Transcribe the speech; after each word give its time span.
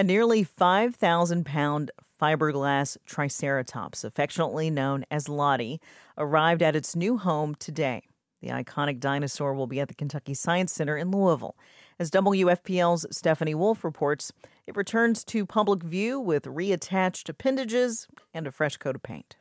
A 0.00 0.02
nearly 0.02 0.44
5,000 0.44 1.44
pound 1.44 1.90
fiberglass 2.18 2.96
triceratops, 3.04 4.02
affectionately 4.02 4.70
known 4.70 5.04
as 5.10 5.28
Lottie, 5.28 5.78
arrived 6.16 6.62
at 6.62 6.74
its 6.74 6.96
new 6.96 7.18
home 7.18 7.54
today. 7.56 8.04
The 8.40 8.48
iconic 8.48 8.98
dinosaur 8.98 9.52
will 9.52 9.66
be 9.66 9.78
at 9.78 9.88
the 9.88 9.94
Kentucky 9.94 10.32
Science 10.32 10.72
Center 10.72 10.96
in 10.96 11.10
Louisville. 11.10 11.54
As 11.98 12.10
WFPL's 12.10 13.14
Stephanie 13.14 13.54
Wolf 13.54 13.84
reports, 13.84 14.32
it 14.66 14.74
returns 14.74 15.22
to 15.24 15.44
public 15.44 15.82
view 15.82 16.18
with 16.18 16.44
reattached 16.44 17.28
appendages 17.28 18.08
and 18.32 18.46
a 18.46 18.50
fresh 18.50 18.78
coat 18.78 18.96
of 18.96 19.02
paint. 19.02 19.36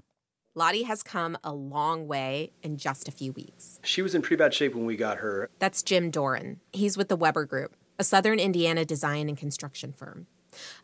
Lottie 0.56 0.84
has 0.84 1.04
come 1.04 1.38
a 1.42 1.54
long 1.54 2.06
way 2.06 2.52
in 2.62 2.76
just 2.76 3.08
a 3.08 3.12
few 3.12 3.32
weeks. 3.32 3.80
She 3.86 4.02
was 4.02 4.14
in 4.14 4.22
pretty 4.22 4.36
bad 4.36 4.54
shape 4.54 4.76
when 4.76 4.86
we 4.86 4.98
got 4.98 5.20
her. 5.20 5.50
That's 5.60 5.82
Jim 5.84 6.12
Doran. 6.12 6.60
He's 6.74 6.98
with 6.98 7.08
the 7.08 7.16
Weber 7.16 7.46
Group, 7.46 7.78
a 7.98 8.04
southern 8.04 8.40
Indiana 8.40 8.84
design 8.84 9.30
and 9.30 9.38
construction 9.38 9.94
firm. 9.94 10.28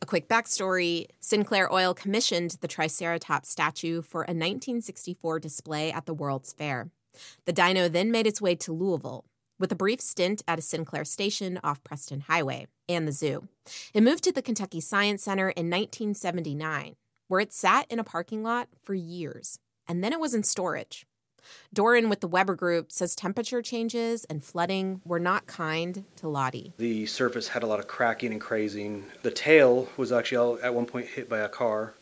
A 0.01 0.05
quick 0.05 0.27
backstory 0.27 1.07
Sinclair 1.19 1.71
Oil 1.73 1.93
commissioned 1.93 2.57
the 2.61 2.67
Triceratops 2.67 3.49
statue 3.49 4.01
for 4.01 4.21
a 4.21 4.33
1964 4.33 5.39
display 5.39 5.91
at 5.91 6.05
the 6.05 6.13
World's 6.13 6.53
Fair. 6.53 6.89
The 7.45 7.53
dino 7.53 7.87
then 7.87 8.11
made 8.11 8.27
its 8.27 8.41
way 8.41 8.55
to 8.55 8.73
Louisville, 8.73 9.25
with 9.59 9.71
a 9.71 9.75
brief 9.75 10.01
stint 10.01 10.41
at 10.47 10.59
a 10.59 10.61
Sinclair 10.61 11.05
station 11.05 11.59
off 11.63 11.83
Preston 11.83 12.21
Highway 12.21 12.67
and 12.89 13.07
the 13.07 13.11
zoo. 13.11 13.47
It 13.93 14.03
moved 14.03 14.23
to 14.25 14.31
the 14.31 14.41
Kentucky 14.41 14.81
Science 14.81 15.23
Center 15.23 15.49
in 15.49 15.69
1979, 15.69 16.95
where 17.27 17.39
it 17.39 17.53
sat 17.53 17.85
in 17.89 17.99
a 17.99 18.03
parking 18.03 18.43
lot 18.43 18.67
for 18.83 18.93
years, 18.93 19.59
and 19.87 20.03
then 20.03 20.13
it 20.13 20.19
was 20.19 20.33
in 20.33 20.43
storage. 20.43 21.05
Doran 21.73 22.09
with 22.09 22.21
the 22.21 22.27
Weber 22.27 22.55
Group 22.55 22.91
says 22.91 23.15
temperature 23.15 23.61
changes 23.61 24.25
and 24.25 24.43
flooding 24.43 25.01
were 25.05 25.19
not 25.19 25.47
kind 25.47 26.05
to 26.17 26.27
Lottie. 26.27 26.73
The 26.77 27.05
surface 27.05 27.49
had 27.49 27.63
a 27.63 27.67
lot 27.67 27.79
of 27.79 27.87
cracking 27.87 28.31
and 28.31 28.41
crazing. 28.41 29.05
The 29.23 29.31
tail 29.31 29.89
was 29.97 30.11
actually 30.11 30.61
at 30.61 30.73
one 30.73 30.85
point 30.85 31.07
hit 31.07 31.29
by 31.29 31.39
a 31.39 31.49
car, 31.49 31.93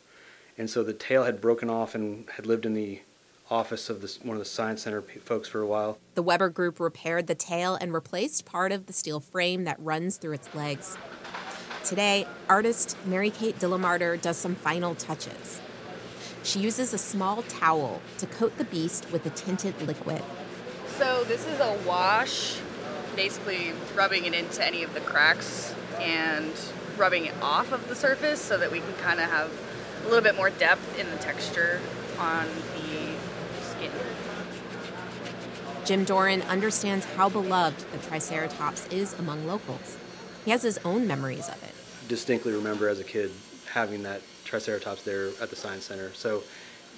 and 0.57 0.69
so 0.69 0.83
the 0.83 0.93
tail 0.93 1.23
had 1.23 1.41
broken 1.41 1.69
off 1.69 1.95
and 1.95 2.29
had 2.31 2.45
lived 2.45 2.65
in 2.65 2.73
the 2.73 3.01
office 3.49 3.89
of 3.89 4.01
this, 4.01 4.19
one 4.21 4.35
of 4.35 4.39
the 4.39 4.45
science 4.45 4.83
center 4.83 5.01
folks 5.01 5.47
for 5.49 5.61
a 5.61 5.67
while. 5.67 5.97
The 6.15 6.23
Weber 6.23 6.49
Group 6.49 6.79
repaired 6.79 7.27
the 7.27 7.35
tail 7.35 7.75
and 7.75 7.93
replaced 7.93 8.45
part 8.45 8.71
of 8.71 8.85
the 8.85 8.93
steel 8.93 9.19
frame 9.19 9.65
that 9.65 9.79
runs 9.79 10.17
through 10.17 10.33
its 10.33 10.53
legs. 10.55 10.97
Today, 11.83 12.25
artist 12.47 12.97
Mary 13.05 13.29
Kate 13.29 13.59
Dillamarter 13.59 14.19
does 14.19 14.37
some 14.37 14.55
final 14.55 14.95
touches. 14.95 15.59
She 16.43 16.59
uses 16.59 16.93
a 16.93 16.97
small 16.97 17.41
towel 17.43 18.01
to 18.17 18.27
coat 18.27 18.57
the 18.57 18.65
beast 18.65 19.09
with 19.11 19.25
a 19.25 19.29
tinted 19.29 19.81
liquid. 19.81 20.21
So, 20.97 21.23
this 21.23 21.47
is 21.47 21.59
a 21.59 21.77
wash, 21.87 22.59
basically 23.15 23.71
rubbing 23.95 24.25
it 24.25 24.33
into 24.33 24.63
any 24.63 24.83
of 24.83 24.93
the 24.93 24.99
cracks 24.99 25.73
and 25.99 26.51
rubbing 26.97 27.25
it 27.25 27.33
off 27.41 27.71
of 27.71 27.87
the 27.87 27.95
surface 27.95 28.41
so 28.41 28.57
that 28.57 28.71
we 28.71 28.81
can 28.81 28.93
kind 28.95 29.21
of 29.21 29.29
have 29.29 29.51
a 30.03 30.09
little 30.09 30.21
bit 30.21 30.35
more 30.35 30.49
depth 30.49 30.99
in 30.99 31.09
the 31.09 31.17
texture 31.17 31.79
on 32.19 32.45
the 32.75 33.13
skin. 33.61 33.91
Jim 35.85 36.03
Doran 36.03 36.41
understands 36.43 37.05
how 37.05 37.29
beloved 37.29 37.85
the 37.91 37.97
Triceratops 37.99 38.87
is 38.87 39.17
among 39.17 39.47
locals. 39.47 39.97
He 40.43 40.51
has 40.51 40.61
his 40.61 40.77
own 40.83 41.07
memories 41.07 41.47
of 41.47 41.61
it. 41.63 41.73
Distinctly 42.09 42.51
remember 42.51 42.89
as 42.89 42.99
a 42.99 43.03
kid 43.05 43.31
having 43.73 44.03
that 44.03 44.21
Triceratops 44.45 45.01
there 45.01 45.29
at 45.41 45.49
the 45.49 45.55
Science 45.55 45.85
Center. 45.85 46.13
So 46.13 46.43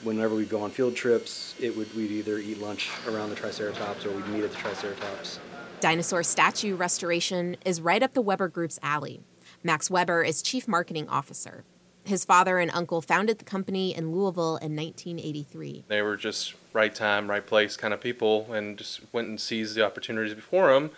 whenever 0.04 0.36
we'd 0.36 0.50
go 0.50 0.62
on 0.62 0.72
field 0.72 0.96
trips, 0.96 1.56
it 1.60 1.76
would 1.76 1.94
we'd 1.96 2.12
either 2.12 2.38
eat 2.38 2.60
lunch 2.60 2.90
around 3.08 3.30
the 3.30 3.36
Triceratops 3.36 4.06
or 4.06 4.12
we'd 4.12 4.28
meet 4.28 4.44
at 4.44 4.52
the 4.52 4.58
Triceratops. 4.58 5.40
Dinosaur 5.80 6.24
statue 6.24 6.76
restoration 6.76 7.56
is 7.66 7.80
right 7.80 8.04
up 8.04 8.14
the 8.14 8.22
Weber 8.22 8.50
Group's 8.50 8.80
alley. 8.84 9.22
Max 9.64 9.90
Weber 9.90 10.22
is 10.24 10.42
chief 10.42 10.68
marketing 10.68 11.08
officer. 11.08 11.64
His 12.04 12.24
father 12.26 12.60
and 12.60 12.70
uncle 12.72 13.02
founded 13.02 13.40
the 13.40 13.46
company 13.46 13.96
in 13.96 14.12
Louisville 14.12 14.58
in 14.58 14.76
1983. 14.76 15.86
They 15.88 16.02
were 16.02 16.18
just 16.18 16.54
right 16.74 16.94
time, 16.94 17.30
right 17.30 17.46
place 17.46 17.78
kind 17.78 17.94
of 17.94 18.02
people 18.02 18.52
and 18.54 18.78
just 18.78 19.02
went 19.12 19.28
and 19.28 19.40
seized 19.40 19.76
the 19.76 19.84
opportunities 19.84 20.36
before 20.36 20.74
them, 20.74 20.92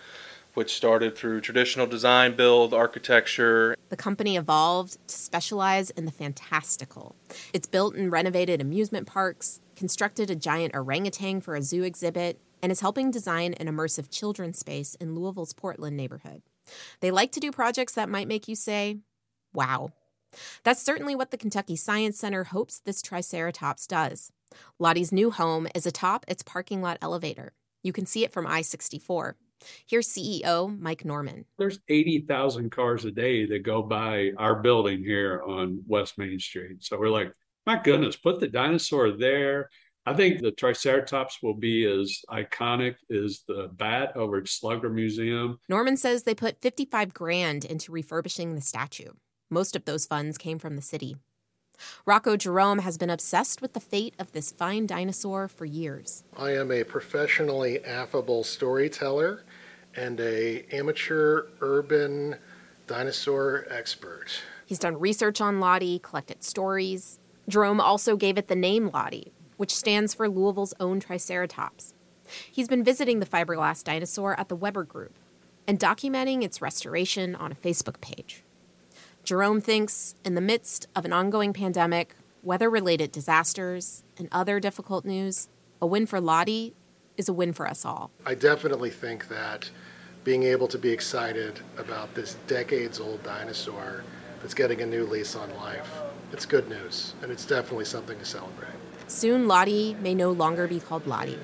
which 0.57 0.73
started 0.73 1.15
through 1.15 1.39
traditional 1.39 1.85
design, 1.85 2.35
build, 2.35 2.73
architecture. 2.73 3.75
The 3.89 3.95
company 3.95 4.37
evolved 4.37 4.97
to 5.07 5.15
specialize 5.15 5.91
in 5.91 6.05
the 6.05 6.11
fantastical. 6.11 7.15
It's 7.53 7.67
built 7.67 7.93
and 7.93 8.11
renovated 8.11 8.59
amusement 8.59 9.05
parks, 9.05 9.61
constructed 9.75 10.31
a 10.31 10.35
giant 10.35 10.73
orangutan 10.73 11.41
for 11.41 11.55
a 11.55 11.61
zoo 11.61 11.83
exhibit, 11.83 12.41
and 12.63 12.71
is 12.71 12.79
helping 12.79 13.11
design 13.11 13.53
an 13.53 13.67
immersive 13.67 14.09
children's 14.09 14.57
space 14.57 14.95
in 14.95 15.13
Louisville's 15.13 15.53
Portland 15.53 15.95
neighborhood. 15.95 16.41
They 17.01 17.11
like 17.11 17.31
to 17.33 17.39
do 17.39 17.51
projects 17.51 17.93
that 17.93 18.09
might 18.09 18.27
make 18.27 18.47
you 18.47 18.55
say, 18.55 18.97
wow. 19.53 19.91
That's 20.63 20.81
certainly 20.81 21.13
what 21.13 21.29
the 21.29 21.37
Kentucky 21.37 21.75
Science 21.75 22.17
Center 22.17 22.45
hopes 22.45 22.79
this 22.79 23.03
Triceratops 23.03 23.85
does. 23.85 24.31
Lottie's 24.79 25.11
new 25.11 25.29
home 25.29 25.67
is 25.75 25.85
atop 25.85 26.25
its 26.27 26.41
parking 26.41 26.81
lot 26.81 26.97
elevator. 26.99 27.53
You 27.83 27.93
can 27.93 28.07
see 28.07 28.23
it 28.23 28.33
from 28.33 28.47
I 28.47 28.63
64. 28.63 29.35
Here's 29.85 30.07
CEO 30.07 30.79
Mike 30.79 31.05
Norman. 31.05 31.45
There's 31.57 31.79
80,000 31.87 32.71
cars 32.71 33.05
a 33.05 33.11
day 33.11 33.45
that 33.45 33.63
go 33.63 33.81
by 33.81 34.31
our 34.37 34.55
building 34.55 35.03
here 35.03 35.41
on 35.45 35.83
West 35.87 36.17
Main 36.17 36.39
Street. 36.39 36.83
So 36.83 36.97
we're 36.97 37.09
like, 37.09 37.33
my 37.65 37.81
goodness, 37.81 38.15
put 38.15 38.39
the 38.39 38.47
dinosaur 38.47 39.11
there. 39.11 39.69
I 40.05 40.13
think 40.13 40.41
the 40.41 40.51
Triceratops 40.51 41.39
will 41.43 41.53
be 41.53 41.83
as 41.83 42.21
iconic 42.29 42.95
as 43.11 43.43
the 43.45 43.69
bat 43.73 44.15
over 44.15 44.37
at 44.37 44.47
Slugger 44.47 44.89
Museum. 44.89 45.59
Norman 45.67 45.97
says 45.97 46.23
they 46.23 46.33
put 46.33 46.61
55 46.61 47.13
grand 47.13 47.65
into 47.65 47.91
refurbishing 47.91 48.55
the 48.55 48.61
statue. 48.61 49.11
Most 49.49 49.75
of 49.75 49.83
those 49.83 50.05
funds 50.05 50.37
came 50.37 50.59
from 50.59 50.77
the 50.77 50.81
city. 50.81 51.17
Rocco 52.05 52.37
Jerome 52.37 52.79
has 52.79 52.97
been 52.97 53.09
obsessed 53.09 53.61
with 53.61 53.73
the 53.73 53.79
fate 53.79 54.15
of 54.17 54.31
this 54.31 54.51
fine 54.51 54.87
dinosaur 54.87 55.47
for 55.47 55.65
years. 55.65 56.23
I 56.35 56.51
am 56.51 56.71
a 56.71 56.83
professionally 56.83 57.83
affable 57.83 58.43
storyteller 58.43 59.43
and 59.97 60.19
a 60.19 60.63
amateur 60.71 61.47
urban 61.59 62.35
dinosaur 62.85 63.65
expert. 63.69 64.41
He's 64.65 64.79
done 64.79 64.99
research 64.99 65.41
on 65.41 65.59
Lottie, 65.59 65.99
collected 65.99 66.43
stories. 66.43 67.19
Jerome 67.49 67.81
also 67.81 68.15
gave 68.15 68.37
it 68.37 68.47
the 68.47 68.55
name 68.55 68.89
Lottie, 68.93 69.33
which 69.57 69.75
stands 69.75 70.13
for 70.13 70.29
Louisville's 70.29 70.73
own 70.79 70.99
Triceratops. 70.99 71.93
He's 72.51 72.67
been 72.67 72.83
visiting 72.83 73.19
the 73.19 73.25
fiberglass 73.25 73.83
dinosaur 73.83 74.39
at 74.39 74.49
the 74.49 74.55
Weber 74.55 74.83
Group 74.83 75.17
and 75.67 75.79
documenting 75.79 76.43
its 76.43 76.61
restoration 76.61 77.35
on 77.35 77.51
a 77.51 77.55
Facebook 77.55 77.99
page. 77.99 78.43
Jerome 79.23 79.59
thinks 79.59 80.15
in 80.23 80.35
the 80.35 80.41
midst 80.41 80.87
of 80.95 81.03
an 81.03 81.11
ongoing 81.11 81.53
pandemic, 81.53 82.15
weather 82.43 82.69
related 82.69 83.11
disasters, 83.11 84.03
and 84.17 84.29
other 84.31 84.59
difficult 84.59 85.03
news, 85.03 85.49
a 85.81 85.87
win 85.87 86.05
for 86.05 86.21
Lottie 86.21 86.73
is 87.17 87.27
a 87.27 87.33
win 87.33 87.53
for 87.53 87.67
us 87.67 87.83
all. 87.83 88.11
I 88.25 88.35
definitely 88.35 88.89
think 88.89 89.27
that 89.27 89.69
being 90.23 90.43
able 90.43 90.67
to 90.67 90.77
be 90.77 90.89
excited 90.91 91.59
about 91.77 92.13
this 92.13 92.35
decades 92.47 92.99
old 92.99 93.23
dinosaur 93.23 94.03
that's 94.41 94.53
getting 94.53 94.81
a 94.81 94.85
new 94.85 95.05
lease 95.05 95.35
on 95.35 95.53
life, 95.55 95.89
it's 96.31 96.45
good 96.45 96.69
news, 96.69 97.13
and 97.21 97.31
it's 97.31 97.45
definitely 97.45 97.85
something 97.85 98.17
to 98.19 98.25
celebrate. 98.25 98.69
Soon, 99.07 99.47
Lottie 99.47 99.95
may 100.01 100.13
no 100.13 100.31
longer 100.31 100.67
be 100.67 100.79
called 100.79 101.07
Lottie. 101.07 101.39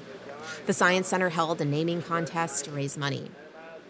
The 0.66 0.73
Science 0.73 1.07
Center 1.07 1.29
held 1.29 1.62
a 1.62 1.66
naming 1.66 2.01
contest 2.01 2.66
to 2.66 2.72
raise 2.72 2.97
money. 2.97 3.31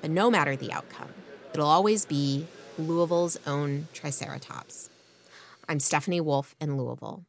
But 0.02 0.12
no 0.12 0.30
matter 0.30 0.56
the 0.56 0.72
outcome, 0.72 1.10
it'll 1.54 1.68
always 1.68 2.06
be 2.06 2.46
Louisville's 2.78 3.40
own 3.48 3.88
Triceratops. 3.94 4.90
I'm 5.68 5.80
Stephanie 5.80 6.22
Wolf 6.22 6.56
in 6.60 6.78
Louisville. 6.78 7.24